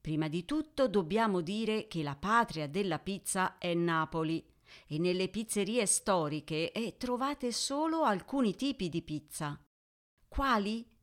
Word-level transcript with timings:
Prima 0.00 0.28
di 0.28 0.46
tutto 0.46 0.88
dobbiamo 0.88 1.42
dire 1.42 1.86
che 1.86 2.02
la 2.02 2.16
patria 2.16 2.66
della 2.66 2.98
pizza 2.98 3.58
è 3.58 3.74
Napoli 3.74 4.42
e 4.86 4.98
nelle 4.98 5.28
pizzerie 5.28 5.84
storiche 5.84 6.72
trovate 6.96 7.52
solo 7.52 8.04
alcuni 8.04 8.54
tipi 8.54 8.88
di 8.88 9.02
pizza. 9.02 9.60
Quali? 10.28 10.94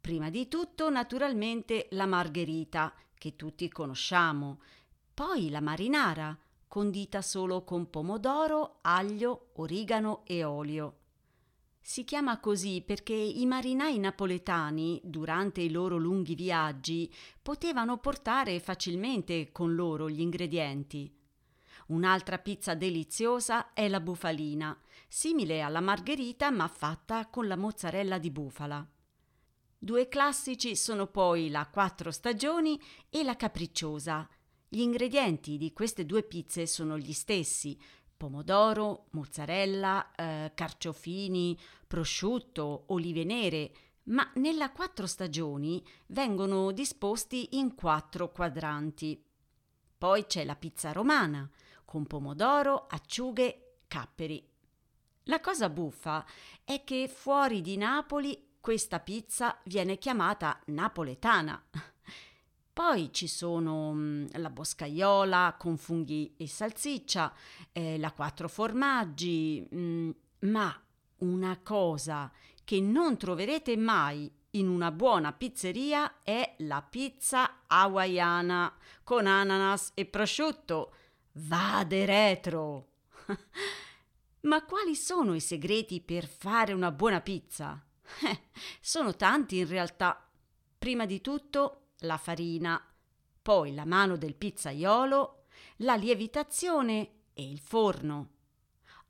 Prima 0.00 0.30
di 0.30 0.48
tutto, 0.48 0.88
naturalmente, 0.88 1.88
la 1.90 2.06
margherita, 2.06 2.94
che 3.14 3.36
tutti 3.36 3.68
conosciamo, 3.68 4.60
poi 5.12 5.50
la 5.50 5.60
marinara, 5.60 6.36
condita 6.66 7.20
solo 7.20 7.64
con 7.64 7.90
pomodoro, 7.90 8.78
aglio, 8.80 9.50
origano 9.54 10.22
e 10.24 10.42
olio. 10.44 10.96
Si 11.82 12.04
chiama 12.04 12.40
così 12.40 12.82
perché 12.86 13.12
i 13.12 13.44
marinai 13.44 13.98
napoletani, 13.98 15.00
durante 15.04 15.60
i 15.60 15.70
loro 15.70 15.98
lunghi 15.98 16.34
viaggi, 16.34 17.12
potevano 17.42 17.98
portare 17.98 18.60
facilmente 18.60 19.50
con 19.52 19.74
loro 19.74 20.08
gli 20.08 20.20
ingredienti. 20.20 21.12
Un'altra 21.88 22.38
pizza 22.38 22.74
deliziosa 22.74 23.72
è 23.72 23.88
la 23.88 24.00
bufalina, 24.00 24.78
simile 25.08 25.60
alla 25.60 25.80
margherita 25.80 26.50
ma 26.50 26.68
fatta 26.68 27.26
con 27.26 27.48
la 27.48 27.56
mozzarella 27.56 28.18
di 28.18 28.30
bufala. 28.30 28.88
Due 29.82 30.08
classici 30.08 30.76
sono 30.76 31.06
poi 31.06 31.48
la 31.48 31.66
quattro 31.66 32.10
stagioni 32.10 32.78
e 33.08 33.22
la 33.22 33.34
capricciosa. 33.34 34.28
Gli 34.68 34.80
ingredienti 34.80 35.56
di 35.56 35.72
queste 35.72 36.04
due 36.04 36.22
pizze 36.22 36.66
sono 36.66 36.98
gli 36.98 37.14
stessi: 37.14 37.80
pomodoro, 38.14 39.06
mozzarella, 39.12 40.14
eh, 40.14 40.52
carciofini, 40.54 41.58
prosciutto, 41.86 42.84
olive 42.88 43.24
nere, 43.24 43.72
ma 44.04 44.30
nella 44.34 44.70
quattro 44.70 45.06
stagioni 45.06 45.82
vengono 46.08 46.72
disposti 46.72 47.56
in 47.56 47.74
quattro 47.74 48.30
quadranti. 48.30 49.24
Poi 49.96 50.26
c'è 50.26 50.44
la 50.44 50.56
pizza 50.56 50.92
romana, 50.92 51.50
con 51.86 52.06
pomodoro, 52.06 52.86
acciughe, 52.86 53.78
capperi. 53.88 54.46
La 55.24 55.40
cosa 55.40 55.70
buffa 55.70 56.26
è 56.64 56.84
che 56.84 57.08
fuori 57.08 57.62
di 57.62 57.78
Napoli 57.78 58.48
questa 58.60 59.00
pizza 59.00 59.58
viene 59.64 59.98
chiamata 59.98 60.60
napoletana. 60.66 61.62
Poi 62.72 63.12
ci 63.12 63.26
sono 63.26 63.92
mm, 63.92 64.26
la 64.34 64.50
boscaiola 64.50 65.56
con 65.58 65.76
funghi 65.76 66.34
e 66.36 66.46
salsiccia, 66.46 67.32
eh, 67.72 67.98
la 67.98 68.12
quattro 68.12 68.48
formaggi, 68.48 69.66
mm, 69.74 70.10
ma 70.40 70.80
una 71.18 71.58
cosa 71.62 72.30
che 72.64 72.80
non 72.80 73.16
troverete 73.16 73.76
mai 73.76 74.30
in 74.54 74.68
una 74.68 74.90
buona 74.90 75.32
pizzeria 75.32 76.22
è 76.22 76.54
la 76.58 76.82
pizza 76.82 77.62
hawaiana 77.66 78.74
con 79.02 79.26
ananas 79.26 79.92
e 79.94 80.06
prosciutto. 80.06 80.94
Vade 81.32 82.04
retro! 82.04 82.88
ma 84.42 84.64
quali 84.64 84.94
sono 84.94 85.34
i 85.34 85.40
segreti 85.40 86.00
per 86.00 86.26
fare 86.26 86.72
una 86.72 86.90
buona 86.90 87.20
pizza? 87.20 87.84
Eh, 88.22 88.38
sono 88.80 89.14
tanti 89.16 89.58
in 89.58 89.68
realtà. 89.68 90.28
Prima 90.78 91.06
di 91.06 91.20
tutto 91.20 91.92
la 92.00 92.16
farina, 92.16 92.82
poi 93.42 93.74
la 93.74 93.84
mano 93.84 94.16
del 94.16 94.34
pizzaiolo, 94.34 95.44
la 95.78 95.96
lievitazione 95.96 97.10
e 97.32 97.48
il 97.48 97.58
forno. 97.58 98.28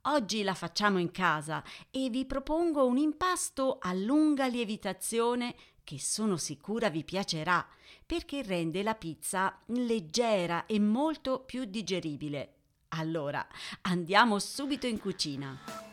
Oggi 0.05 0.41
la 0.41 0.55
facciamo 0.55 0.97
in 0.97 1.11
casa 1.11 1.63
e 1.91 2.09
vi 2.09 2.25
propongo 2.25 2.85
un 2.85 2.97
impasto 2.97 3.77
a 3.79 3.93
lunga 3.93 4.47
lievitazione 4.47 5.55
che 5.83 5.99
sono 5.99 6.37
sicura 6.37 6.89
vi 6.89 7.03
piacerà 7.03 7.65
perché 8.05 8.41
rende 8.41 8.81
la 8.81 8.95
pizza 8.95 9.59
leggera 9.67 10.65
e 10.65 10.79
molto 10.79 11.41
più 11.41 11.65
digeribile. 11.65 12.55
Allora, 12.89 13.45
andiamo 13.81 14.39
subito 14.39 14.87
in 14.87 14.99
cucina. 14.99 15.90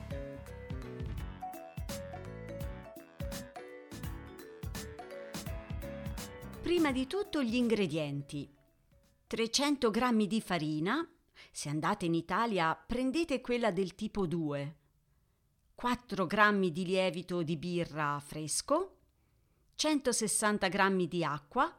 Prima 6.68 6.92
di 6.92 7.06
tutto 7.06 7.42
gli 7.42 7.54
ingredienti. 7.54 8.46
300 9.26 9.90
g 9.90 10.26
di 10.26 10.38
farina, 10.42 11.02
se 11.50 11.70
andate 11.70 12.04
in 12.04 12.12
Italia 12.12 12.74
prendete 12.74 13.40
quella 13.40 13.70
del 13.70 13.94
tipo 13.94 14.26
2. 14.26 14.76
4 15.74 16.26
g 16.26 16.70
di 16.70 16.84
lievito 16.84 17.42
di 17.42 17.56
birra 17.56 18.20
fresco, 18.22 18.98
160 19.76 20.68
g 20.68 21.08
di 21.08 21.24
acqua, 21.24 21.74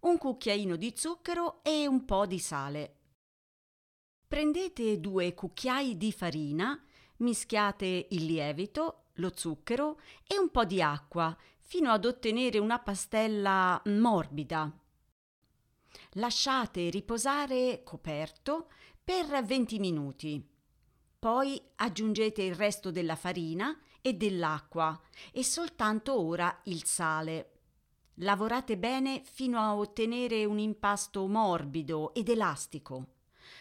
un 0.00 0.18
cucchiaino 0.18 0.74
di 0.74 0.92
zucchero 0.96 1.62
e 1.62 1.86
un 1.86 2.04
po' 2.04 2.26
di 2.26 2.40
sale. 2.40 2.96
Prendete 4.26 4.98
due 4.98 5.32
cucchiai 5.32 5.96
di 5.96 6.10
farina, 6.10 6.84
mischiate 7.18 8.08
il 8.10 8.24
lievito, 8.24 9.10
lo 9.18 9.30
zucchero 9.32 10.00
e 10.26 10.36
un 10.40 10.50
po' 10.50 10.64
di 10.64 10.82
acqua 10.82 11.38
fino 11.66 11.90
ad 11.90 12.04
ottenere 12.04 12.58
una 12.58 12.78
pastella 12.78 13.80
morbida. 13.86 14.70
Lasciate 16.12 16.90
riposare 16.90 17.82
coperto 17.82 18.68
per 19.02 19.42
20 19.44 19.78
minuti. 19.78 20.48
Poi 21.18 21.60
aggiungete 21.76 22.42
il 22.42 22.54
resto 22.54 22.90
della 22.90 23.16
farina 23.16 23.76
e 24.00 24.12
dell'acqua 24.12 25.00
e 25.32 25.42
soltanto 25.42 26.20
ora 26.20 26.60
il 26.64 26.84
sale. 26.84 27.50
Lavorate 28.18 28.76
bene 28.76 29.22
fino 29.24 29.58
a 29.58 29.74
ottenere 29.74 30.44
un 30.44 30.58
impasto 30.58 31.26
morbido 31.26 32.12
ed 32.14 32.28
elastico. 32.28 33.06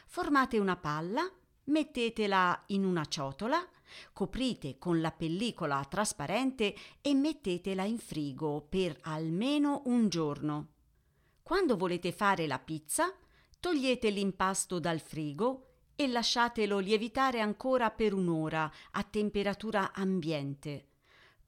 Formate 0.06 0.59
una 0.59 0.75
palla, 0.75 1.28
mettetela 1.66 2.63
in 2.68 2.86
una 2.86 3.06
ciotola 3.06 3.66
Coprite 4.12 4.78
con 4.78 5.02
la 5.02 5.12
pellicola 5.12 5.86
trasparente 5.90 6.76
e 7.02 7.14
mettetela 7.14 7.84
in 7.84 7.98
frigo 7.98 8.66
per 8.68 8.98
almeno 9.02 9.82
un 9.86 10.10
giorno. 10.10 10.68
Quando 11.44 11.76
volete 11.76 12.12
fare 12.12 12.48
la 12.48 12.60
pizza, 12.60 13.14
togliete 13.60 14.10
l'impasto 14.10 14.80
dal 14.80 15.00
frigo 15.00 15.68
e 15.96 16.08
lasciatelo 16.08 16.80
lievitare 16.80 17.40
ancora 17.40 17.92
per 17.92 18.14
un'ora 18.14 18.72
a 18.92 19.04
temperatura 19.04 19.92
ambiente. 19.94 20.88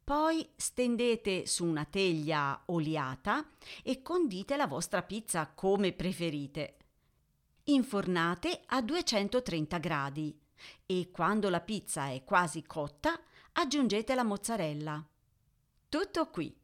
Poi 0.04 0.48
stendete 0.56 1.48
su 1.48 1.66
una 1.66 1.86
teglia 1.86 2.62
oliata 2.66 3.50
e 3.82 4.04
condite 4.04 4.56
la 4.56 4.68
vostra 4.68 5.02
pizza 5.02 5.48
come 5.48 5.94
preferite. 5.94 6.78
Infornate 7.64 8.62
a 8.68 8.82
230 8.84 9.78
gradi 9.80 10.40
e 10.86 11.10
quando 11.12 11.50
la 11.50 11.62
pizza 11.62 12.10
è 12.10 12.24
quasi 12.24 12.64
cotta 12.64 13.20
aggiungete 13.54 14.16
la 14.16 14.24
mozzarella. 14.24 15.04
Tutto 15.90 16.30
qui. 16.30 16.56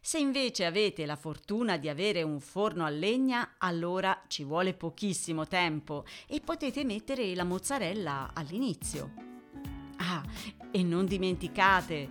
Se 0.00 0.18
invece 0.18 0.64
avete 0.64 1.06
la 1.06 1.16
fortuna 1.16 1.76
di 1.76 1.88
avere 1.88 2.22
un 2.22 2.40
forno 2.40 2.84
a 2.84 2.88
legna, 2.88 3.54
allora 3.58 4.24
ci 4.26 4.44
vuole 4.44 4.74
pochissimo 4.74 5.46
tempo 5.46 6.04
e 6.26 6.40
potete 6.40 6.84
mettere 6.84 7.34
la 7.34 7.44
mozzarella 7.44 8.30
all'inizio. 8.34 9.12
Ah, 9.96 10.22
e 10.70 10.82
non 10.82 11.06
dimenticate, 11.06 12.08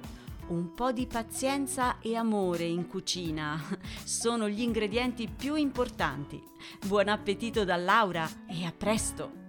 un 0.48 0.74
po' 0.74 0.92
di 0.92 1.08
pazienza 1.08 2.00
e 2.00 2.16
amore 2.16 2.66
in 2.66 2.88
cucina 2.88 3.60
sono 4.04 4.48
gli 4.48 4.62
ingredienti 4.62 5.28
più 5.28 5.56
importanti. 5.56 6.42
Buon 6.86 7.08
appetito 7.08 7.64
da 7.66 7.76
Laura 7.78 8.30
e 8.48 8.66
a 8.66 8.72
presto! 8.72 9.41